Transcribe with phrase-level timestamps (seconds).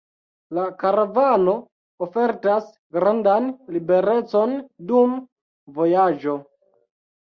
[0.57, 1.53] La karavano
[2.07, 4.61] ofertas grandan liberecon
[4.93, 5.19] dum
[5.81, 6.41] vojaĝo.